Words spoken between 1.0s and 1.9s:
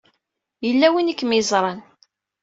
ay kem-yeẓran.